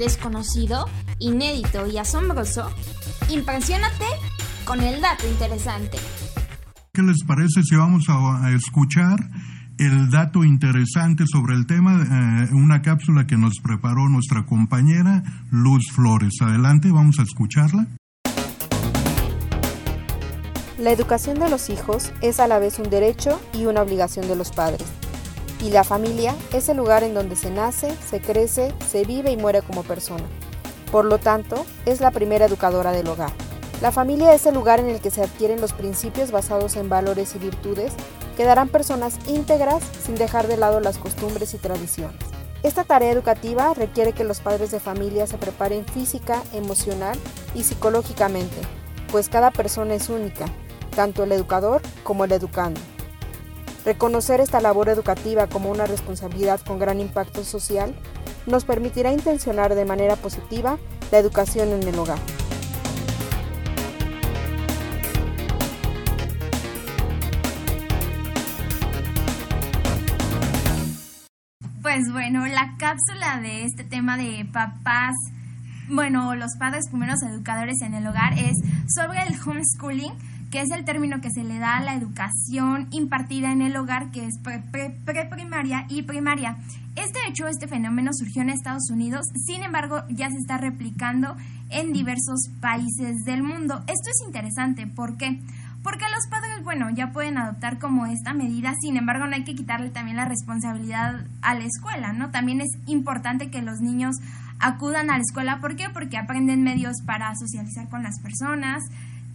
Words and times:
desconocido, 0.00 0.86
inédito 1.18 1.86
y 1.86 1.98
asombroso, 1.98 2.68
impresionate 3.28 4.06
con 4.64 4.80
el 4.80 5.00
dato 5.00 5.28
interesante. 5.28 5.98
¿Qué 6.92 7.02
les 7.02 7.22
parece 7.24 7.62
si 7.62 7.76
vamos 7.76 8.06
a, 8.08 8.50
escuchar 8.50 9.18
el 9.78 10.10
dato 10.10 10.42
interesante 10.42 11.24
sobre 11.30 11.54
el 11.54 11.66
tema, 11.66 12.02
eh, 12.02 12.48
una 12.52 12.82
cápsula 12.82 13.26
que 13.26 13.36
nos 13.36 13.60
preparó 13.62 14.08
nuestra 14.08 14.44
compañera 14.44 15.22
Luz 15.50 15.90
Flores. 15.92 16.34
Adelante, 16.40 16.90
vamos 16.90 17.18
a 17.18 17.22
escucharla. 17.22 17.86
La 20.78 20.92
educación 20.92 21.38
de 21.38 21.50
los 21.50 21.68
hijos 21.68 22.12
es 22.22 22.40
a 22.40 22.48
la 22.48 22.58
vez 22.58 22.78
un 22.78 22.88
derecho 22.90 23.40
y 23.52 23.66
una 23.66 23.82
obligación 23.82 24.26
de 24.28 24.36
los 24.36 24.50
padres. 24.50 24.86
Y 25.62 25.70
la 25.70 25.84
familia 25.84 26.34
es 26.52 26.68
el 26.68 26.78
lugar 26.78 27.02
en 27.02 27.14
donde 27.14 27.36
se 27.36 27.50
nace, 27.50 27.94
se 28.08 28.20
crece, 28.20 28.72
se 28.90 29.04
vive 29.04 29.30
y 29.30 29.36
muere 29.36 29.62
como 29.62 29.82
persona. 29.82 30.24
Por 30.90 31.04
lo 31.04 31.18
tanto, 31.18 31.66
es 31.86 32.00
la 32.00 32.10
primera 32.10 32.46
educadora 32.46 32.92
del 32.92 33.08
hogar. 33.08 33.32
La 33.82 33.92
familia 33.92 34.34
es 34.34 34.44
el 34.46 34.54
lugar 34.54 34.80
en 34.80 34.88
el 34.88 35.00
que 35.00 35.10
se 35.10 35.22
adquieren 35.22 35.60
los 35.60 35.72
principios 35.72 36.30
basados 36.30 36.76
en 36.76 36.88
valores 36.88 37.34
y 37.34 37.38
virtudes 37.38 37.92
que 38.36 38.44
darán 38.44 38.68
personas 38.68 39.18
íntegras 39.26 39.82
sin 40.04 40.16
dejar 40.16 40.48
de 40.48 40.56
lado 40.56 40.80
las 40.80 40.98
costumbres 40.98 41.54
y 41.54 41.58
tradiciones. 41.58 42.18
Esta 42.62 42.84
tarea 42.84 43.10
educativa 43.10 43.72
requiere 43.72 44.12
que 44.12 44.24
los 44.24 44.40
padres 44.40 44.70
de 44.70 44.80
familia 44.80 45.26
se 45.26 45.38
preparen 45.38 45.86
física, 45.86 46.42
emocional 46.52 47.18
y 47.54 47.64
psicológicamente, 47.64 48.56
pues 49.10 49.30
cada 49.30 49.50
persona 49.50 49.94
es 49.94 50.10
única, 50.10 50.44
tanto 50.94 51.24
el 51.24 51.32
educador 51.32 51.80
como 52.02 52.24
el 52.24 52.32
educando. 52.32 52.80
Reconocer 53.84 54.40
esta 54.40 54.60
labor 54.60 54.88
educativa 54.90 55.46
como 55.46 55.70
una 55.70 55.86
responsabilidad 55.86 56.60
con 56.60 56.78
gran 56.78 57.00
impacto 57.00 57.44
social 57.44 57.94
nos 58.46 58.64
permitirá 58.64 59.12
intencionar 59.12 59.74
de 59.74 59.84
manera 59.84 60.16
positiva 60.16 60.78
la 61.10 61.18
educación 61.18 61.70
en 61.70 61.88
el 61.88 61.98
hogar. 61.98 62.18
Pues 71.82 72.12
bueno, 72.12 72.46
la 72.46 72.76
cápsula 72.78 73.40
de 73.40 73.64
este 73.64 73.84
tema 73.84 74.16
de 74.16 74.46
papás, 74.52 75.14
bueno, 75.88 76.34
los 76.34 76.56
padres 76.58 76.88
primeros 76.88 77.22
educadores 77.22 77.80
en 77.82 77.94
el 77.94 78.06
hogar 78.06 78.34
es 78.34 78.54
sobre 78.94 79.22
el 79.22 79.34
homeschooling, 79.34 80.12
que 80.50 80.60
es 80.60 80.70
el 80.70 80.84
término 80.84 81.20
que 81.20 81.30
se 81.30 81.44
le 81.44 81.58
da 81.58 81.76
a 81.76 81.82
la 81.82 81.94
educación 81.94 82.88
impartida 82.90 83.52
en 83.52 83.62
el 83.62 83.76
hogar, 83.76 84.10
que 84.10 84.26
es 84.26 84.38
preprimaria 85.04 85.86
y 85.88 86.02
primaria. 86.02 86.56
Este 86.96 87.20
hecho, 87.28 87.46
este 87.46 87.68
fenómeno 87.68 88.10
surgió 88.12 88.42
en 88.42 88.50
Estados 88.50 88.90
Unidos, 88.90 89.26
sin 89.46 89.62
embargo, 89.62 90.02
ya 90.08 90.28
se 90.28 90.38
está 90.38 90.58
replicando 90.58 91.36
en 91.70 91.92
diversos 91.92 92.50
países 92.60 93.24
del 93.24 93.44
mundo. 93.44 93.76
Esto 93.86 94.10
es 94.10 94.26
interesante, 94.26 94.86
¿por 94.88 95.16
qué? 95.16 95.40
Porque 95.84 96.04
los 96.14 96.26
padres, 96.28 96.62
bueno, 96.64 96.90
ya 96.90 97.12
pueden 97.12 97.38
adoptar 97.38 97.78
como 97.78 98.04
esta 98.06 98.34
medida, 98.34 98.74
sin 98.82 98.96
embargo, 98.96 99.26
no 99.26 99.36
hay 99.36 99.44
que 99.44 99.54
quitarle 99.54 99.88
también 99.90 100.16
la 100.16 100.26
responsabilidad 100.26 101.24
a 101.40 101.54
la 101.54 101.64
escuela, 101.64 102.12
¿no? 102.12 102.30
También 102.30 102.60
es 102.60 102.68
importante 102.86 103.50
que 103.50 103.62
los 103.62 103.80
niños 103.80 104.16
acudan 104.58 105.10
a 105.10 105.16
la 105.16 105.22
escuela, 105.22 105.58
¿por 105.60 105.76
qué? 105.76 105.88
Porque 105.90 106.18
aprenden 106.18 106.62
medios 106.62 106.96
para 107.06 107.32
socializar 107.34 107.88
con 107.88 108.02
las 108.02 108.20
personas, 108.20 108.82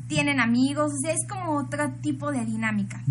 tienen 0.07 0.39
amigos, 0.39 0.91
o 0.93 0.97
sea, 1.01 1.13
es 1.13 1.27
como 1.27 1.57
otro 1.57 1.91
tipo 2.01 2.31
de 2.31 2.45
dinámica. 2.45 3.01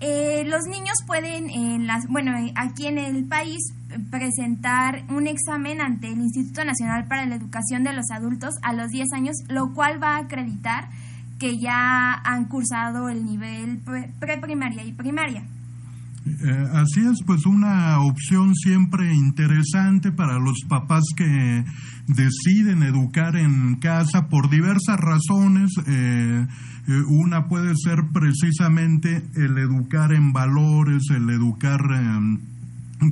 Eh, 0.00 0.44
los 0.46 0.64
niños 0.64 0.96
pueden, 1.06 1.50
en 1.50 1.86
las, 1.86 2.06
bueno, 2.08 2.32
aquí 2.54 2.86
en 2.86 2.98
el 2.98 3.24
país, 3.26 3.74
presentar 4.10 5.04
un 5.10 5.26
examen 5.26 5.80
ante 5.80 6.08
el 6.08 6.18
Instituto 6.18 6.64
Nacional 6.64 7.06
para 7.06 7.26
la 7.26 7.36
Educación 7.36 7.84
de 7.84 7.92
los 7.92 8.10
Adultos 8.10 8.54
a 8.62 8.72
los 8.72 8.88
10 8.88 9.12
años, 9.14 9.36
lo 9.48 9.74
cual 9.74 10.02
va 10.02 10.16
a 10.16 10.20
acreditar 10.20 10.88
que 11.38 11.58
ya 11.58 12.14
han 12.14 12.46
cursado 12.46 13.08
el 13.08 13.24
nivel 13.24 13.80
preprimaria 14.18 14.84
y 14.84 14.92
primaria. 14.92 15.42
Eh, 16.26 16.68
así 16.74 17.00
es, 17.00 17.22
pues 17.24 17.46
una 17.46 17.98
opción 18.00 18.54
siempre 18.54 19.14
interesante 19.14 20.12
para 20.12 20.38
los 20.38 20.58
papás 20.68 21.04
que 21.16 21.64
deciden 22.06 22.82
educar 22.82 23.36
en 23.36 23.76
casa 23.76 24.28
por 24.28 24.50
diversas 24.50 24.98
razones. 24.98 25.70
Eh, 25.86 26.46
eh, 26.88 27.02
una 27.08 27.48
puede 27.48 27.72
ser 27.74 28.08
precisamente 28.12 29.22
el 29.34 29.56
educar 29.58 30.12
en 30.12 30.32
valores, 30.32 31.04
el 31.10 31.30
educar 31.30 31.80
em, 31.94 32.38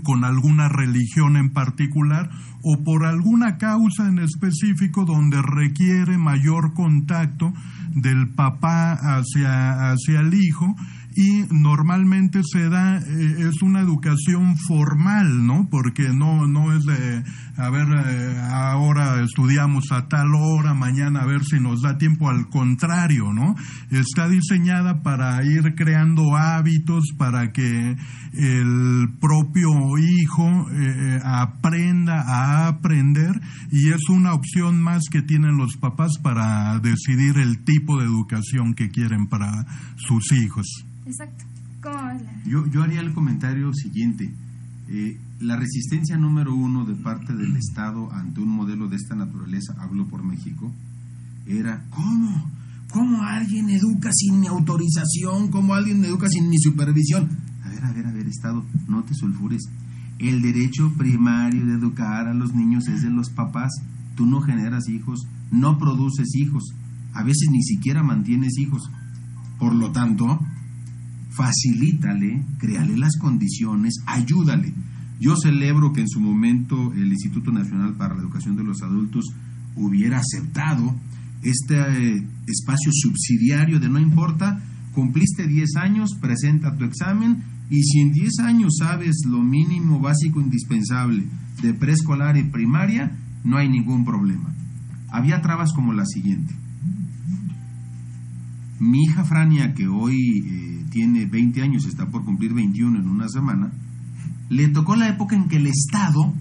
con 0.03 0.25
alguna 0.25 0.69
religión 0.69 1.37
en 1.37 1.51
particular 1.51 2.29
o 2.63 2.83
por 2.85 3.07
alguna 3.07 3.57
causa 3.57 4.07
en 4.07 4.19
específico 4.19 5.07
donde 5.07 5.41
requiere 5.41 6.19
mayor 6.19 6.75
contacto 6.75 7.53
del 7.95 8.29
papá 8.29 8.93
hacia, 8.93 9.93
hacia 9.93 10.21
el 10.21 10.35
hijo 10.35 10.77
y 11.19 11.43
normalmente 11.51 12.43
se 12.45 12.69
da, 12.69 12.99
eh, 12.99 13.49
es 13.49 13.61
una 13.63 13.81
educación 13.81 14.57
formal, 14.57 15.45
¿no? 15.45 15.67
Porque 15.69 16.11
no, 16.15 16.47
no 16.47 16.73
es 16.73 16.85
de, 16.85 17.25
a 17.57 17.71
ver, 17.71 17.89
eh, 18.07 18.41
ahora 18.53 19.21
estudiamos 19.25 19.91
a 19.91 20.07
tal 20.07 20.29
hora, 20.37 20.75
mañana 20.75 21.23
a 21.23 21.27
ver 21.27 21.43
si 21.43 21.59
nos 21.59 21.83
da 21.83 21.99
tiempo, 21.99 22.29
al 22.29 22.49
contrario, 22.49 23.33
¿no? 23.33 23.57
Está 23.91 24.29
diseñada 24.29 25.03
para 25.03 25.45
ir 25.45 25.75
creando 25.75 26.37
hábitos, 26.37 27.07
para 27.19 27.51
que 27.51 27.97
el 28.35 29.09
propio 29.21 29.73
hijo 29.99 30.71
eh, 30.71 31.21
aprenda 31.25 32.23
a 32.29 32.69
aprender 32.69 33.41
y 33.73 33.89
es 33.89 34.09
una 34.09 34.35
opción 34.35 34.81
más 34.81 35.03
que 35.11 35.23
tienen 35.23 35.57
los 35.57 35.77
papás 35.79 36.13
para 36.23 36.79
decidir 36.79 37.39
el 37.39 37.65
tipo 37.65 37.99
de 37.99 38.05
educación 38.05 38.75
que 38.75 38.91
quieren 38.91 39.27
para 39.27 39.67
sus 39.97 40.31
hijos. 40.31 40.88
Exacto. 41.09 41.45
¿Cómo 41.83 41.97
yo, 42.45 42.67
yo 42.67 42.83
haría 42.83 43.01
el 43.01 43.15
comentario 43.15 43.73
siguiente. 43.73 44.31
Eh, 44.89 45.19
la 45.41 45.57
resistencia 45.57 46.17
número 46.17 46.55
uno 46.55 46.85
de 46.85 46.95
parte 46.95 47.35
del 47.35 47.57
Estado 47.57 48.13
ante 48.13 48.41
un 48.41 48.49
modelo 48.49 48.89
de 48.89 48.97
esta 48.97 49.15
naturaleza, 49.15 49.75
hablo 49.79 50.07
por 50.07 50.23
México, 50.23 50.73
era 51.47 51.85
¿cómo? 51.91 52.51
¿Cómo 52.91 53.23
alguien 53.23 53.71
educa 53.71 54.11
sin 54.13 54.41
mi 54.41 54.49
autorización? 54.49 55.51
¿Cómo 55.51 55.75
alguien 55.75 56.05
educa 56.05 56.29
sin 56.29 56.49
mi 56.49 56.59
supervisión? 56.59 57.29
A 57.65 57.69
ver, 57.69 57.85
a 57.85 57.93
ver, 57.93 58.07
a 58.07 58.13
ver, 58.13 58.27
Estado, 58.27 58.65
no 58.89 59.05
te 59.05 59.15
sulfures. 59.15 59.63
El 60.19 60.43
derecho 60.43 60.93
primario 60.97 61.65
de 61.65 61.75
educar 61.75 62.27
a 62.27 62.35
los 62.35 62.55
niños 62.55 62.89
es 62.89 63.03
de 63.03 63.11
los 63.11 63.31
papás. 63.31 63.71
Tú 64.17 64.27
no 64.27 64.41
generas 64.41 64.89
hijos, 64.89 65.27
no 65.51 65.79
produces 65.79 66.35
hijos, 66.35 66.75
a 67.13 67.23
veces 67.23 67.49
ni 67.51 67.63
siquiera 67.63 68.03
mantienes 68.03 68.59
hijos. 68.59 68.91
Por 69.59 69.75
lo 69.75 69.93
tanto, 69.93 70.41
facilítale, 71.39 72.43
créale 72.59 72.99
las 72.99 73.17
condiciones, 73.17 73.95
ayúdale. 74.07 74.75
Yo 75.21 75.37
celebro 75.37 75.93
que 75.93 76.01
en 76.01 76.09
su 76.09 76.21
momento 76.21 76.93
el 76.95 77.13
Instituto 77.13 77.53
Nacional 77.53 77.95
para 77.95 78.15
la 78.15 78.23
Educación 78.23 78.57
de 78.57 78.65
los 78.65 78.83
Adultos 78.83 79.25
hubiera 79.77 80.19
aceptado 80.19 80.97
este 81.43 81.77
eh, 81.77 82.27
espacio 82.49 82.91
subsidiario 82.93 83.79
de 83.79 83.89
no 83.89 84.01
importa, 84.01 84.61
cumpliste 84.93 85.47
10 85.47 85.77
años, 85.77 86.11
presenta 86.21 86.77
tu 86.77 86.85
examen 86.85 87.45
y 87.71 87.83
si 87.85 88.01
en 88.01 88.13
10 88.13 88.41
años 88.41 88.77
sabes 88.79 89.19
lo 89.25 89.41
mínimo 89.41 90.01
básico 90.01 90.41
indispensable 90.41 91.25
de 91.63 91.73
preescolar 91.73 92.37
y 92.37 92.51
primaria, 92.51 93.13
no 93.45 93.59
hay 93.59 93.69
ningún 93.69 94.05
problema. 94.05 94.53
Había 95.11 95.41
trabas 95.41 95.73
como 95.73 95.93
la 95.93 96.05
siguiente. 96.05 96.53
Mi 98.81 99.05
hija 99.05 99.25
Frania, 99.25 99.75
que 99.75 99.87
hoy 99.89 100.17
eh, 100.17 100.68
tiene 100.99 101.27
20 101.27 101.63
años, 101.63 101.87
está 101.87 102.11
por 102.11 102.25
cumplir 102.25 102.53
21 102.55 102.99
en 102.99 103.09
una 103.09 103.29
semana, 103.29 103.71
le 104.49 104.67
tocó 104.67 104.97
la 104.97 105.09
época 105.09 105.37
en 105.37 105.47
que 105.47 105.59
el 105.59 105.69
Estado, 105.69 106.35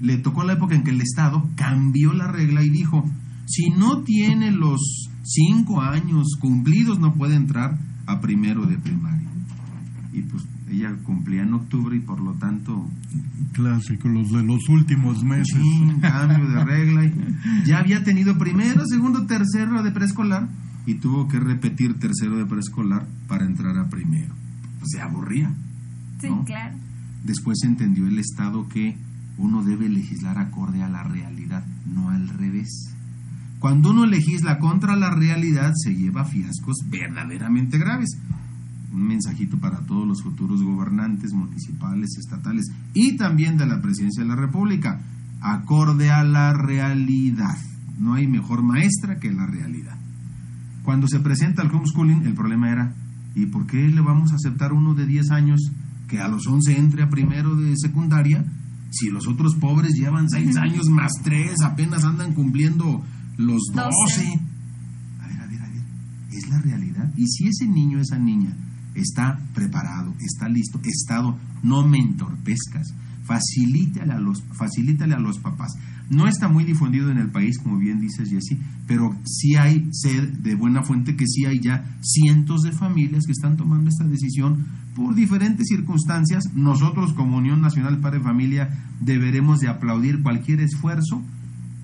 le 0.00 0.16
tocó 0.18 0.42
la 0.42 0.54
época 0.54 0.74
en 0.74 0.82
que 0.82 0.90
el 0.90 1.00
Estado 1.00 1.48
cambió 1.54 2.12
la 2.12 2.26
regla 2.26 2.64
y 2.64 2.70
dijo, 2.70 3.08
si 3.46 3.70
no 3.70 4.02
tiene 4.02 4.50
los 4.50 5.10
5 5.22 5.80
años 5.80 6.36
cumplidos 6.40 6.98
no 6.98 7.14
puede 7.14 7.36
entrar 7.36 7.78
a 8.06 8.20
primero 8.20 8.66
de 8.66 8.78
primaria. 8.78 9.28
Y 10.12 10.22
pues 10.22 10.42
ella 10.68 10.96
cumplía 11.04 11.42
en 11.42 11.54
octubre 11.54 11.96
y 11.96 12.00
por 12.00 12.18
lo 12.18 12.32
tanto... 12.32 12.84
Clásico, 13.52 14.08
los 14.08 14.32
de 14.32 14.42
los 14.42 14.68
últimos 14.68 15.22
meses. 15.22 15.56
cambio 16.00 16.48
de 16.48 16.64
regla. 16.64 17.04
Y 17.04 17.12
ya 17.64 17.78
había 17.78 18.02
tenido 18.02 18.36
primero, 18.38 18.82
segundo, 18.86 19.24
tercero 19.26 19.84
de 19.84 19.92
preescolar 19.92 20.48
y 20.88 20.94
tuvo 20.94 21.28
que 21.28 21.38
repetir 21.38 21.98
tercero 21.98 22.38
de 22.38 22.46
preescolar 22.46 23.06
para 23.26 23.44
entrar 23.44 23.76
a 23.76 23.90
primero. 23.90 24.34
Se 24.84 25.02
aburría. 25.02 25.54
Sí, 26.18 26.28
claro. 26.46 26.78
Después 27.24 27.58
entendió 27.62 28.06
el 28.06 28.18
Estado 28.18 28.66
que 28.68 28.96
uno 29.36 29.62
debe 29.62 29.90
legislar 29.90 30.38
acorde 30.38 30.82
a 30.82 30.88
la 30.88 31.02
realidad, 31.02 31.62
no 31.84 32.08
al 32.08 32.30
revés. 32.30 32.94
Cuando 33.58 33.90
uno 33.90 34.06
legisla 34.06 34.58
contra 34.58 34.96
la 34.96 35.10
realidad, 35.10 35.72
se 35.74 35.94
lleva 35.94 36.24
fiascos 36.24 36.78
verdaderamente 36.88 37.76
graves. 37.76 38.16
Un 38.90 39.02
mensajito 39.02 39.58
para 39.58 39.80
todos 39.80 40.08
los 40.08 40.22
futuros 40.22 40.62
gobernantes 40.62 41.34
municipales, 41.34 42.16
estatales 42.18 42.64
y 42.94 43.14
también 43.18 43.58
de 43.58 43.66
la 43.66 43.82
presidencia 43.82 44.22
de 44.22 44.30
la 44.30 44.36
República. 44.36 45.02
acorde 45.42 46.10
a 46.10 46.24
la 46.24 46.54
realidad. 46.54 47.58
No 47.98 48.14
hay 48.14 48.26
mejor 48.26 48.62
maestra 48.62 49.20
que 49.20 49.30
la 49.30 49.44
realidad. 49.46 49.97
Cuando 50.82 51.06
se 51.08 51.20
presenta 51.20 51.62
el 51.62 51.70
homeschooling, 51.70 52.26
el 52.26 52.34
problema 52.34 52.70
era, 52.70 52.94
¿y 53.34 53.46
por 53.46 53.66
qué 53.66 53.88
le 53.88 54.00
vamos 54.00 54.32
a 54.32 54.36
aceptar 54.36 54.72
uno 54.72 54.94
de 54.94 55.06
10 55.06 55.30
años 55.30 55.60
que 56.08 56.20
a 56.20 56.28
los 56.28 56.46
11 56.46 56.78
entre 56.78 57.02
a 57.02 57.10
primero 57.10 57.54
de 57.56 57.74
secundaria 57.76 58.44
si 58.90 59.10
los 59.10 59.28
otros 59.28 59.54
pobres 59.56 59.92
llevan 59.94 60.28
6 60.30 60.56
años 60.56 60.88
más 60.88 61.12
3, 61.22 61.60
apenas 61.62 62.04
andan 62.04 62.32
cumpliendo 62.32 63.04
los 63.36 63.60
12? 63.74 64.40
A 65.20 65.26
ver, 65.26 65.40
a 65.40 65.46
ver, 65.46 65.60
a 65.60 65.68
ver, 65.68 65.82
es 66.32 66.48
la 66.48 66.58
realidad. 66.60 67.12
Y 67.16 67.26
si 67.26 67.48
ese 67.48 67.66
niño, 67.66 68.00
esa 68.00 68.18
niña, 68.18 68.56
está 68.94 69.38
preparado, 69.54 70.14
está 70.20 70.48
listo, 70.48 70.80
estado, 70.84 71.38
no 71.62 71.86
me 71.86 71.98
entorpezcas, 71.98 72.94
facilítale 73.24 74.12
a 74.12 74.18
los, 74.18 74.42
facilítale 74.52 75.14
a 75.14 75.18
los 75.18 75.38
papás. 75.38 75.72
No 76.10 76.26
está 76.26 76.48
muy 76.48 76.64
difundido 76.64 77.10
en 77.10 77.18
el 77.18 77.30
país, 77.30 77.58
como 77.58 77.78
bien 77.78 78.00
dices, 78.00 78.30
Jessy, 78.30 78.58
pero 78.86 79.14
sí 79.24 79.56
hay 79.56 79.88
sed 79.92 80.28
de 80.38 80.54
buena 80.54 80.82
fuente 80.82 81.16
que 81.16 81.26
sí 81.26 81.44
hay 81.44 81.60
ya 81.60 81.84
cientos 82.00 82.62
de 82.62 82.72
familias 82.72 83.24
que 83.26 83.32
están 83.32 83.56
tomando 83.56 83.90
esta 83.90 84.04
decisión 84.04 84.66
por 84.94 85.14
diferentes 85.14 85.66
circunstancias. 85.68 86.44
Nosotros, 86.54 87.12
como 87.12 87.36
Unión 87.36 87.60
Nacional 87.60 88.00
Padre 88.00 88.20
Familia, 88.20 88.86
deberemos 89.00 89.60
de 89.60 89.68
aplaudir 89.68 90.22
cualquier 90.22 90.60
esfuerzo 90.60 91.22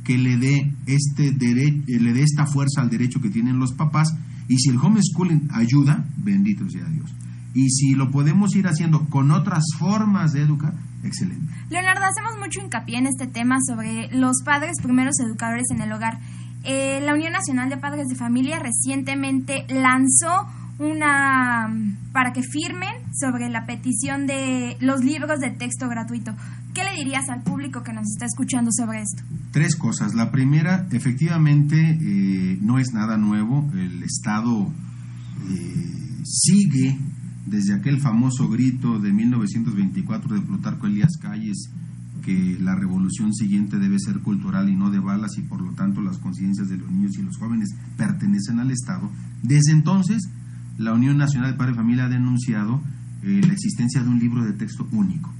que 0.05 0.19
le 0.19 0.37
dé 0.37 0.73
este 0.87 1.33
le 1.33 2.13
dé 2.13 2.23
esta 2.23 2.47
fuerza 2.47 2.83
al 2.83 2.91
derecho 2.91 3.21
que 3.21 3.31
tienen 3.31 3.59
los 3.59 3.73
papás 3.73 4.15
y 4.49 4.59
si 4.59 4.71
el 4.71 4.77
homeschooling 4.77 5.49
ayuda, 5.53 6.07
bendito 6.19 6.69
sea 6.69 6.85
Dios. 6.89 7.11
Y 7.55 7.71
si 7.71 7.95
lo 7.95 8.11
podemos 8.11 8.55
ir 8.57 8.67
haciendo 8.67 9.07
con 9.09 9.31
otras 9.31 9.65
formas 9.79 10.33
de 10.33 10.43
educar, 10.43 10.75
excelente. 11.03 11.47
Leonardo, 11.75 12.05
hacemos 12.05 12.39
mucho 12.39 12.61
hincapié 12.61 12.99
en 12.99 13.09
este 13.09 13.27
tema 13.27 13.57
sobre 13.67 14.09
los 14.13 14.43
padres 14.45 14.77
primeros 14.81 15.19
educadores 15.19 15.65
en 15.73 15.81
el 15.81 15.91
hogar. 15.91 16.21
Eh, 16.63 17.01
la 17.03 17.15
Unión 17.15 17.33
Nacional 17.33 17.69
de 17.69 17.77
Padres 17.77 18.07
de 18.07 18.15
Familia 18.15 18.61
recientemente 18.61 19.67
lanzó 19.69 20.47
una 20.79 21.67
para 22.13 22.33
que 22.33 22.43
firmen 22.43 22.95
sobre 23.13 23.49
la 23.49 23.67
petición 23.67 24.29
de 24.29 24.77
los 24.79 25.03
libros 25.03 25.41
de 25.41 25.51
texto 25.51 25.89
gratuito. 25.89 26.33
¿Qué 26.75 26.85
le 26.85 26.95
dirías 26.95 27.29
al 27.29 27.43
público 27.43 27.83
que 27.83 27.93
nos 27.93 28.05
está 28.09 28.27
escuchando 28.27 28.71
sobre 28.71 29.01
esto? 29.01 29.25
Tres 29.51 29.75
cosas. 29.75 30.15
La 30.15 30.31
primera, 30.31 30.87
efectivamente, 30.93 31.77
eh, 31.77 32.57
no 32.61 32.79
es 32.79 32.93
nada 32.93 33.17
nuevo. 33.17 33.69
El 33.75 34.05
Estado 34.05 34.73
eh, 35.51 36.23
sigue 36.25 36.99
desde 37.47 37.75
aquel 37.75 38.01
famoso 38.01 38.49
grito 38.49 38.99
de 38.99 39.13
1924 39.13 40.35
de 40.35 40.41
Plutarco 40.41 40.87
Elías 40.87 41.17
Calles 41.21 41.71
que 42.25 42.59
la 42.59 42.75
revolución 42.75 43.35
siguiente 43.35 43.79
debe 43.79 43.99
ser 43.99 44.21
cultural 44.21 44.71
y 44.71 44.75
no 44.75 44.91
de 44.91 44.99
balas 44.99 45.37
y 45.37 45.43
por 45.43 45.61
lo 45.61 45.73
tanto 45.73 46.01
las 46.01 46.19
conciencias 46.19 46.69
de 46.69 46.79
los 46.79 46.91
niños 46.91 47.19
y 47.19 47.23
los 47.23 47.37
jóvenes 47.37 47.69
pertenecen 47.99 48.61
al 48.61 48.71
Estado. 48.71 49.11
Desde 49.43 49.73
entonces, 49.73 50.31
la 50.79 50.95
Unión 50.95 51.19
Nacional 51.19 51.53
de 51.53 51.59
Padre 51.59 51.73
y 51.73 51.77
Familia 51.77 52.07
ha 52.07 52.09
denunciado 52.09 52.81
eh, 53.23 53.43
la 53.47 53.53
existencia 53.53 54.03
de 54.03 54.09
un 54.09 54.19
libro 54.19 54.43
de 54.43 54.55
texto 54.55 54.89
único. 54.93 55.33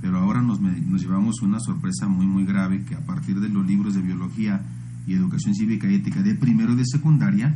Pero 0.00 0.18
ahora 0.18 0.42
nos, 0.42 0.60
nos 0.60 1.02
llevamos 1.02 1.42
una 1.42 1.58
sorpresa 1.58 2.08
muy, 2.08 2.26
muy 2.26 2.44
grave 2.44 2.84
que 2.84 2.94
a 2.94 3.04
partir 3.04 3.40
de 3.40 3.48
los 3.48 3.66
libros 3.66 3.94
de 3.94 4.02
biología 4.02 4.62
y 5.06 5.14
educación 5.14 5.54
cívica 5.54 5.90
y 5.90 5.96
ética 5.96 6.22
de 6.22 6.34
primero 6.34 6.72
y 6.72 6.76
de 6.76 6.84
secundaria, 6.86 7.54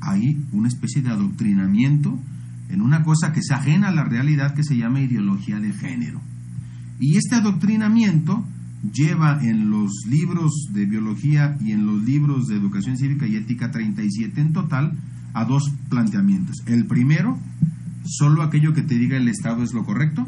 hay 0.00 0.42
una 0.52 0.68
especie 0.68 1.02
de 1.02 1.10
adoctrinamiento 1.10 2.18
en 2.68 2.80
una 2.80 3.02
cosa 3.02 3.32
que 3.32 3.42
se 3.42 3.54
ajena 3.54 3.88
a 3.88 3.94
la 3.94 4.04
realidad 4.04 4.54
que 4.54 4.62
se 4.62 4.76
llama 4.76 5.00
ideología 5.00 5.58
de 5.58 5.72
género. 5.72 6.20
Y 7.00 7.16
este 7.16 7.36
adoctrinamiento 7.36 8.44
lleva 8.92 9.42
en 9.42 9.70
los 9.70 9.90
libros 10.08 10.52
de 10.72 10.86
biología 10.86 11.56
y 11.60 11.72
en 11.72 11.86
los 11.86 12.02
libros 12.02 12.46
de 12.46 12.56
educación 12.56 12.96
cívica 12.96 13.26
y 13.26 13.36
ética 13.36 13.70
37 13.70 14.40
en 14.40 14.52
total 14.52 14.92
a 15.34 15.44
dos 15.44 15.72
planteamientos. 15.88 16.56
El 16.66 16.86
primero, 16.86 17.38
solo 18.04 18.42
aquello 18.42 18.72
que 18.72 18.82
te 18.82 18.96
diga 18.96 19.16
el 19.16 19.28
Estado 19.28 19.62
es 19.62 19.72
lo 19.72 19.84
correcto. 19.84 20.26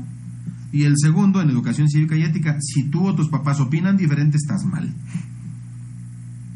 Y 0.72 0.84
el 0.84 0.94
segundo, 0.96 1.40
en 1.40 1.50
educación 1.50 1.88
cívica 1.88 2.16
y 2.16 2.22
ética, 2.22 2.56
si 2.60 2.84
tú 2.84 3.06
o 3.06 3.14
tus 3.14 3.28
papás 3.28 3.60
opinan 3.60 3.96
diferente, 3.96 4.36
estás 4.36 4.64
mal. 4.64 4.94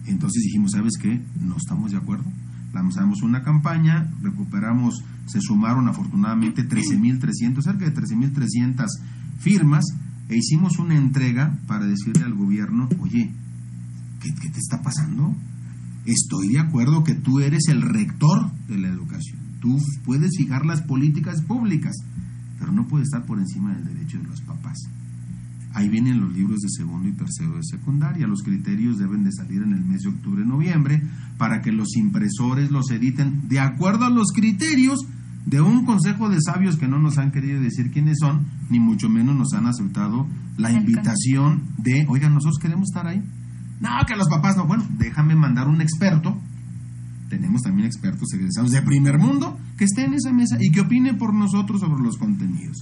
Entonces 0.06 0.42
dijimos, 0.44 0.70
¿sabes 0.72 0.94
qué? 1.00 1.20
No 1.40 1.56
estamos 1.56 1.90
de 1.90 1.96
acuerdo 1.96 2.24
lanzamos 2.74 3.22
una 3.22 3.42
campaña, 3.42 4.12
recuperamos, 4.22 5.02
se 5.26 5.40
sumaron 5.40 5.88
afortunadamente 5.88 6.68
13.300, 6.68 7.62
cerca 7.62 7.84
de 7.84 7.94
13.300 7.94 8.86
firmas, 9.38 9.84
e 10.28 10.36
hicimos 10.36 10.78
una 10.78 10.96
entrega 10.96 11.58
para 11.66 11.86
decirle 11.86 12.24
al 12.24 12.34
gobierno, 12.34 12.88
oye, 13.00 13.30
¿qué, 14.20 14.32
te 14.32 14.58
está 14.58 14.82
pasando? 14.82 15.34
Estoy 16.06 16.48
de 16.48 16.60
acuerdo 16.60 17.04
que 17.04 17.14
tú 17.14 17.40
eres 17.40 17.68
el 17.68 17.82
rector 17.82 18.50
de 18.68 18.78
la 18.78 18.88
educación, 18.88 19.38
tú 19.60 19.78
puedes 20.04 20.36
fijar 20.36 20.66
las 20.66 20.82
políticas 20.82 21.42
públicas, 21.42 21.94
pero 22.58 22.72
no 22.72 22.86
puedes 22.86 23.06
estar 23.06 23.24
por 23.24 23.38
encima 23.38 23.74
del 23.74 23.84
derecho 23.84 24.18
de 24.18 24.24
los 24.24 24.40
papás. 24.40 24.78
Ahí 25.74 25.88
vienen 25.88 26.20
los 26.20 26.32
libros 26.32 26.60
de 26.60 26.68
segundo 26.68 27.08
y 27.08 27.12
tercero 27.12 27.56
de 27.56 27.64
secundaria. 27.64 28.28
Los 28.28 28.42
criterios 28.42 28.96
deben 28.96 29.24
de 29.24 29.32
salir 29.32 29.60
en 29.60 29.72
el 29.72 29.84
mes 29.84 30.02
de 30.02 30.10
octubre-noviembre 30.10 31.02
para 31.36 31.62
que 31.62 31.72
los 31.72 31.96
impresores 31.96 32.70
los 32.70 32.92
editen 32.92 33.48
de 33.48 33.58
acuerdo 33.58 34.04
a 34.04 34.10
los 34.10 34.28
criterios 34.32 35.00
de 35.46 35.60
un 35.60 35.84
consejo 35.84 36.28
de 36.28 36.38
sabios 36.40 36.76
que 36.76 36.86
no 36.86 37.00
nos 37.00 37.18
han 37.18 37.32
querido 37.32 37.60
decir 37.60 37.90
quiénes 37.90 38.18
son, 38.20 38.46
ni 38.70 38.78
mucho 38.78 39.08
menos 39.08 39.36
nos 39.36 39.52
han 39.52 39.66
aceptado 39.66 40.26
la 40.56 40.70
invitación 40.70 41.64
de, 41.78 42.06
oigan, 42.08 42.34
nosotros 42.34 42.58
queremos 42.62 42.88
estar 42.90 43.08
ahí. 43.08 43.20
No, 43.80 43.90
que 44.06 44.14
los 44.14 44.28
papás 44.28 44.56
no. 44.56 44.66
Bueno, 44.66 44.86
déjame 44.96 45.34
mandar 45.34 45.66
un 45.66 45.80
experto. 45.80 46.38
Tenemos 47.28 47.62
también 47.62 47.86
expertos 47.86 48.32
egresados 48.32 48.70
de 48.70 48.80
primer 48.80 49.18
mundo 49.18 49.58
que 49.76 49.84
esté 49.84 50.04
en 50.04 50.14
esa 50.14 50.32
mesa 50.32 50.56
y 50.60 50.70
que 50.70 50.82
opine 50.82 51.14
por 51.14 51.34
nosotros 51.34 51.80
sobre 51.80 52.02
los 52.02 52.16
contenidos. 52.16 52.78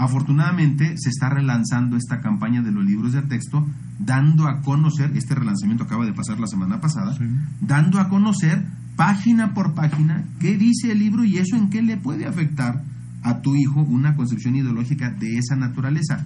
Afortunadamente 0.00 0.94
se 0.96 1.10
está 1.10 1.28
relanzando 1.28 1.98
esta 1.98 2.22
campaña 2.22 2.62
de 2.62 2.72
los 2.72 2.82
libros 2.82 3.12
de 3.12 3.20
texto, 3.20 3.66
dando 3.98 4.48
a 4.48 4.62
conocer, 4.62 5.14
este 5.14 5.34
relanzamiento 5.34 5.84
acaba 5.84 6.06
de 6.06 6.14
pasar 6.14 6.40
la 6.40 6.46
semana 6.46 6.80
pasada, 6.80 7.14
dando 7.60 8.00
a 8.00 8.08
conocer 8.08 8.64
página 8.96 9.52
por 9.52 9.74
página 9.74 10.24
qué 10.38 10.56
dice 10.56 10.92
el 10.92 11.00
libro 11.00 11.22
y 11.24 11.36
eso 11.36 11.54
en 11.54 11.68
qué 11.68 11.82
le 11.82 11.98
puede 11.98 12.26
afectar 12.26 12.82
a 13.22 13.42
tu 13.42 13.54
hijo 13.56 13.82
una 13.82 14.16
concepción 14.16 14.56
ideológica 14.56 15.10
de 15.10 15.36
esa 15.36 15.54
naturaleza. 15.54 16.24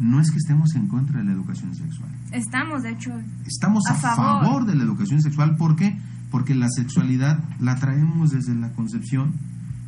No 0.00 0.20
es 0.20 0.32
que 0.32 0.38
estemos 0.38 0.74
en 0.74 0.88
contra 0.88 1.20
de 1.20 1.26
la 1.26 1.32
educación 1.32 1.72
sexual. 1.76 2.10
Estamos, 2.32 2.82
de 2.82 2.90
hecho. 2.90 3.12
Estamos 3.46 3.84
a, 3.88 3.94
favor. 3.94 4.44
favor 4.44 4.66
de 4.66 4.74
la 4.74 4.82
educación 4.82 5.22
sexual. 5.22 5.54
¿Por 5.54 5.76
qué? 5.76 5.96
Porque 6.32 6.56
la 6.56 6.68
sexualidad 6.68 7.38
la 7.60 7.76
traemos 7.76 8.32
desde 8.32 8.56
la 8.56 8.72
concepción 8.72 9.34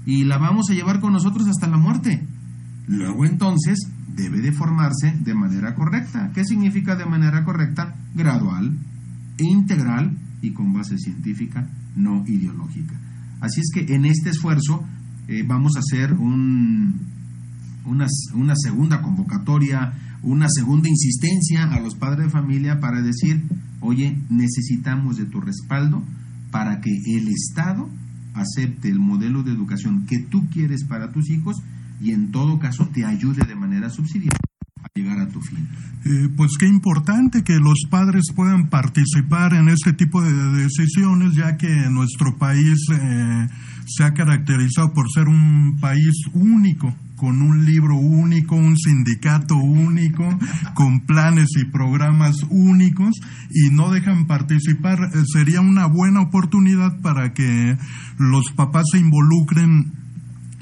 y 0.06 0.23
la 0.23 0.38
vamos 0.38 0.71
a 0.71 0.75
llevar 0.75 1.00
con 1.00 1.12
nosotros 1.12 1.49
hasta 1.49 1.66
la 1.66 1.78
muerte. 1.78 2.25
Luego 2.87 3.25
entonces 3.25 3.79
debe 4.15 4.41
de 4.41 4.53
formarse 4.53 5.15
de 5.21 5.35
manera 5.35 5.75
correcta. 5.75 6.31
¿Qué 6.35 6.45
significa 6.45 6.97
de 6.97 7.07
manera 7.07 7.45
correcta? 7.45 7.95
Gradual, 8.15 8.77
integral 9.39 10.17
y 10.41 10.53
con 10.53 10.73
base 10.73 10.99
científica, 10.99 11.69
no 11.97 12.25
ideológica. 12.27 12.95
Así 13.41 13.61
es 13.61 13.71
que 13.73 13.95
en 13.95 14.05
este 14.05 14.31
esfuerzo 14.31 14.85
eh, 15.29 15.45
vamos 15.47 15.77
a 15.77 15.81
hacer 15.81 16.12
un, 16.12 17.01
una, 17.85 18.07
una 18.35 18.55
segunda 18.57 19.01
convocatoria, 19.03 19.93
una 20.23 20.49
segunda 20.49 20.89
insistencia 20.89 21.65
a 21.65 21.81
los 21.81 21.95
padres 21.95 22.27
de 22.27 22.31
familia 22.31 22.81
para 22.81 23.03
decir, 23.03 23.43
oye, 23.81 24.19
necesitamos 24.29 25.17
de 25.17 25.27
tu 25.27 25.41
respaldo 25.41 26.03
para 26.51 26.81
que 26.81 26.91
el 26.91 27.29
Estado 27.29 27.89
acepte 28.35 28.89
el 28.89 28.99
modelo 28.99 29.43
de 29.43 29.53
educación 29.53 30.07
que 30.07 30.19
tú 30.19 30.49
quieres 30.51 30.85
para 30.85 31.12
tus 31.12 31.31
hijos 31.31 31.57
y 32.02 32.11
en 32.11 32.30
todo 32.32 32.59
caso 32.59 32.88
te 32.92 33.04
ayude 33.04 33.47
de 33.47 33.54
manera 33.54 33.88
subsidiaria 33.88 34.38
a 34.82 34.88
llegar 34.94 35.21
a 35.21 35.28
tu 35.28 35.40
fin. 35.40 35.68
Eh, 36.04 36.28
pues 36.37 36.52
qué 36.59 36.66
importante 36.66 37.44
que 37.44 37.59
los 37.61 37.87
padres 37.88 38.25
puedan 38.35 38.68
participar 38.68 39.54
en 39.54 39.68
este 39.68 39.92
tipo 39.92 40.21
de 40.21 40.32
decisiones, 40.62 41.35
ya 41.35 41.56
que 41.56 41.68
nuestro 41.90 42.37
país 42.37 42.78
eh, 42.92 43.49
se 43.87 44.04
ha 44.04 44.12
caracterizado 44.12 44.92
por 44.92 45.06
ser 45.12 45.28
un 45.28 45.78
país 45.80 46.12
único 46.32 46.92
con 47.23 47.40
un 47.40 47.64
libro 47.64 47.97
único, 47.97 48.56
un 48.56 48.76
sindicato 48.76 49.54
único, 49.54 50.28
con 50.75 51.06
planes 51.06 51.50
y 51.56 51.64
programas 51.66 52.35
únicos 52.50 53.14
y 53.49 53.71
no 53.71 53.92
dejan 53.92 54.26
participar, 54.26 54.99
eh, 55.04 55.23
sería 55.32 55.61
una 55.61 55.87
buena 55.87 56.21
oportunidad 56.21 57.00
para 57.00 57.32
que 57.32 57.78
los 58.18 58.50
papás 58.56 58.87
se 58.90 58.99
involucren 58.99 60.01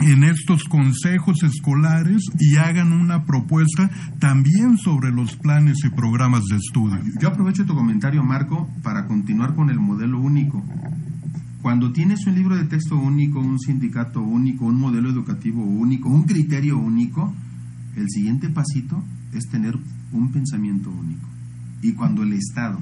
en 0.01 0.25
estos 0.25 0.65
consejos 0.65 1.43
escolares 1.43 2.23
y 2.39 2.57
hagan 2.57 2.93
una 2.93 3.25
propuesta 3.25 3.91
también 4.19 4.79
sobre 4.79 5.13
los 5.13 5.37
planes 5.37 5.79
y 5.85 5.91
programas 5.91 6.45
de 6.45 6.57
estudio. 6.57 7.01
Yo 7.21 7.29
aprovecho 7.29 7.67
tu 7.67 7.75
comentario, 7.75 8.23
Marco, 8.23 8.69
para 8.83 9.07
continuar 9.07 9.55
con 9.55 9.71
el 9.71 9.79
modelo 9.79 10.21
único. 10.21 10.65
Cuando 11.63 11.93
tienes 11.93 12.27
un 12.27 12.35
libro 12.35 12.57
de 12.57 12.65
texto 12.65 12.97
único, 12.97 13.41
un 13.41 13.59
sindicato 13.59 14.23
único, 14.23 14.65
un 14.65 14.81
modelo 14.81 15.11
educativo 15.11 15.63
único, 15.63 16.09
un 16.09 16.23
criterio 16.23 16.79
único, 16.79 17.35
el 17.97 18.09
siguiente 18.09 18.49
pasito 18.49 19.03
es 19.35 19.45
tener 19.51 19.79
un 20.13 20.33
pensamiento 20.33 20.91
único. 20.91 21.29
Y 21.83 21.93
cuando 21.93 22.23
el 22.23 22.33
Estado 22.33 22.79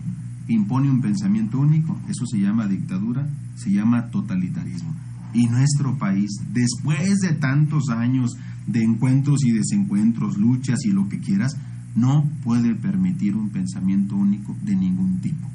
impone 0.46 0.90
un 0.90 1.00
pensamiento 1.00 1.58
único, 1.58 1.98
eso 2.08 2.24
se 2.26 2.38
llama 2.38 2.68
dictadura, 2.68 3.28
se 3.56 3.72
llama 3.72 4.06
totalitarismo. 4.10 4.94
Y 5.34 5.46
nuestro 5.46 5.98
país, 5.98 6.30
después 6.52 7.18
de 7.18 7.34
tantos 7.34 7.90
años 7.90 8.32
de 8.66 8.82
encuentros 8.82 9.44
y 9.44 9.52
desencuentros, 9.52 10.36
luchas 10.36 10.84
y 10.84 10.90
lo 10.90 11.08
que 11.08 11.20
quieras, 11.20 11.56
no 11.94 12.30
puede 12.44 12.74
permitir 12.74 13.36
un 13.36 13.50
pensamiento 13.50 14.16
único 14.16 14.56
de 14.62 14.76
ningún 14.76 15.20
tipo. 15.20 15.48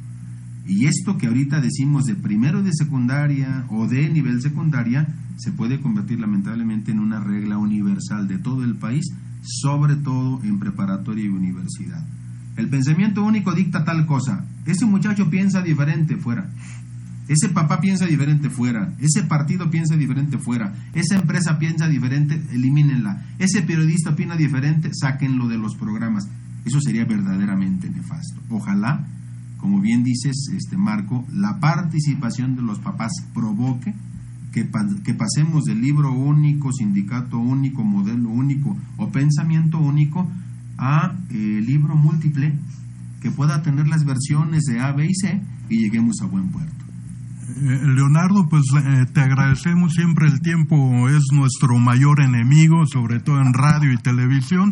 Y 0.66 0.86
esto 0.86 1.18
que 1.18 1.28
ahorita 1.28 1.60
decimos 1.60 2.06
de 2.06 2.16
primero 2.16 2.64
de 2.64 2.72
secundaria 2.74 3.66
o 3.70 3.88
de 3.88 4.10
nivel 4.10 4.42
secundaria, 4.42 5.08
se 5.38 5.52
puede 5.52 5.82
convertir 5.82 6.20
lamentablemente 6.20 6.92
en 6.92 7.00
una 7.00 7.20
regla 7.20 7.58
universal 7.58 8.28
de 8.28 8.38
todo 8.38 8.64
el 8.64 8.76
país, 8.76 9.06
sobre 9.42 9.96
todo 9.96 10.42
en 10.44 10.60
preparatoria 10.60 11.26
y 11.26 11.30
universidad. 11.30 12.06
El 12.56 12.70
pensamiento 12.70 13.24
único 13.24 13.54
dicta 13.54 13.84
tal 13.84 14.06
cosa. 14.06 14.46
Ese 14.66 14.86
muchacho 14.86 15.30
piensa 15.30 15.62
diferente 15.62 16.16
fuera. 16.18 16.50
Ese 17.28 17.50
papá 17.50 17.80
piensa 17.80 18.06
diferente 18.06 18.50
fuera. 18.50 18.94
Ese 19.00 19.24
partido 19.24 19.70
piensa 19.70 19.96
diferente 19.96 20.38
fuera. 20.38 20.74
Esa 20.94 21.16
empresa 21.16 21.58
piensa 21.58 21.88
diferente, 21.88 22.42
elimínenla. 22.52 23.24
Ese 23.40 23.62
periodista 23.62 24.12
opina 24.12 24.36
diferente, 24.36 24.90
sáquenlo 24.94 25.48
de 25.48 25.58
los 25.58 25.76
programas. 25.76 26.28
Eso 26.66 26.80
sería 26.82 27.06
verdaderamente 27.06 27.90
nefasto. 27.90 28.42
Ojalá, 28.50 29.08
como 29.58 29.80
bien 29.80 30.04
dices, 30.04 30.50
este 30.54 30.78
Marco, 30.78 31.26
la 31.32 31.60
participación 31.60 32.56
de 32.56 32.62
los 32.62 32.80
papás 32.80 33.12
provoque 33.34 33.94
que, 34.52 34.66
pasemos 35.14 35.64
del 35.64 35.82
libro 35.82 36.12
único, 36.12 36.72
sindicato 36.72 37.40
único, 37.40 37.84
modelo 37.84 38.30
único 38.30 38.78
o 38.98 39.10
pensamiento 39.10 39.80
único 39.80 40.30
a 40.78 41.16
eh, 41.30 41.62
libro 41.66 41.96
múltiple 41.96 42.54
que 43.20 43.32
pueda 43.32 43.64
tener 43.64 43.88
las 43.88 44.06
versiones 44.06 44.64
de 44.64 44.80
A, 44.80 44.92
B 44.92 45.08
y 45.10 45.16
C 45.16 45.42
y 45.70 45.78
lleguemos 45.80 46.18
a 46.22 46.28
buen 46.28 46.50
puerto. 46.50 46.83
Eh, 47.44 47.82
Leonardo, 47.96 48.48
pues 48.50 48.64
eh, 48.76 49.06
te 49.14 49.22
agradecemos 49.22 49.94
siempre 49.94 50.28
el 50.28 50.40
tiempo 50.42 51.10
es 51.10 51.24
nuestro 51.34 51.78
mayor 51.78 52.22
enemigo, 52.22 52.86
sobre 52.86 53.20
todo 53.20 53.42
en 53.42 53.54
radio 53.54 53.92
y 53.92 53.98
televisión. 53.98 54.72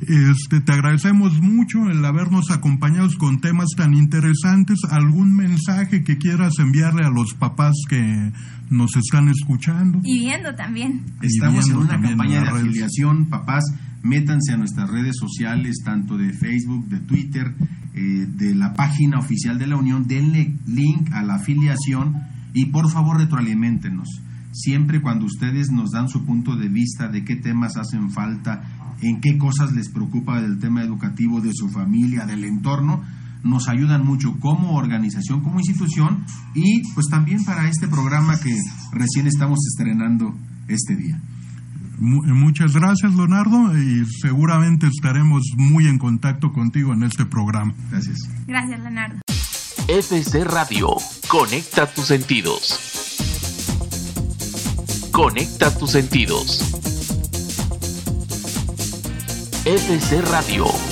Este, 0.00 0.60
te 0.60 0.72
agradecemos 0.72 1.40
mucho 1.40 1.88
el 1.88 2.04
habernos 2.04 2.50
acompañado 2.50 3.08
con 3.18 3.40
temas 3.40 3.68
tan 3.76 3.94
interesantes. 3.94 4.80
¿Algún 4.90 5.34
mensaje 5.34 6.02
que 6.02 6.18
quieras 6.18 6.58
enviarle 6.58 7.04
a 7.04 7.10
los 7.10 7.34
papás 7.34 7.74
que 7.88 8.32
nos 8.70 8.96
están 8.96 9.28
escuchando? 9.28 10.00
Y 10.02 10.20
viendo 10.20 10.54
también. 10.54 11.02
Estamos 11.22 11.68
en 11.68 11.76
una 11.76 12.00
campaña 12.00 12.42
de 12.42 12.48
afiliación, 12.48 13.26
papás 13.26 13.64
métanse 14.02 14.52
a 14.52 14.56
nuestras 14.56 14.90
redes 14.90 15.16
sociales, 15.18 15.76
tanto 15.84 16.18
de 16.18 16.32
Facebook, 16.32 16.88
de 16.88 17.00
Twitter, 17.00 17.54
eh, 17.94 18.26
de 18.26 18.54
la 18.54 18.74
página 18.74 19.18
oficial 19.18 19.58
de 19.58 19.66
la 19.66 19.76
Unión, 19.76 20.06
denle 20.06 20.56
link 20.66 21.12
a 21.12 21.22
la 21.22 21.34
afiliación 21.34 22.14
y 22.54 22.66
por 22.66 22.90
favor 22.90 23.18
retroalimentenos. 23.18 24.08
Siempre 24.52 25.00
cuando 25.00 25.26
ustedes 25.26 25.70
nos 25.70 25.90
dan 25.90 26.08
su 26.08 26.24
punto 26.24 26.56
de 26.56 26.68
vista 26.68 27.08
de 27.08 27.24
qué 27.24 27.36
temas 27.36 27.76
hacen 27.76 28.10
falta, 28.10 28.96
en 29.00 29.20
qué 29.20 29.38
cosas 29.38 29.72
les 29.72 29.88
preocupa 29.88 30.40
del 30.40 30.58
tema 30.58 30.82
educativo, 30.82 31.40
de 31.40 31.52
su 31.52 31.68
familia, 31.68 32.26
del 32.26 32.44
entorno, 32.44 33.02
nos 33.42 33.68
ayudan 33.68 34.04
mucho 34.04 34.38
como 34.38 34.74
organización, 34.74 35.40
como 35.40 35.58
institución 35.58 36.24
y 36.54 36.82
pues 36.94 37.06
también 37.10 37.44
para 37.44 37.68
este 37.68 37.88
programa 37.88 38.38
que 38.38 38.56
recién 38.92 39.26
estamos 39.26 39.58
estrenando 39.66 40.34
este 40.68 40.96
día. 40.96 41.20
Muchas 41.98 42.72
gracias, 42.72 43.14
Leonardo, 43.14 43.76
y 43.76 44.04
seguramente 44.20 44.86
estaremos 44.86 45.42
muy 45.56 45.86
en 45.86 45.98
contacto 45.98 46.52
contigo 46.52 46.92
en 46.92 47.02
este 47.04 47.24
programa. 47.26 47.74
Gracias. 47.90 48.18
Gracias, 48.46 48.80
Leonardo. 48.80 49.20
FC 49.88 50.44
Radio, 50.44 50.96
conecta 51.28 51.86
tus 51.92 52.06
sentidos. 52.06 53.18
Conecta 55.12 55.76
tus 55.76 55.90
sentidos. 55.90 56.60
FC 59.64 60.22
Radio 60.22 60.91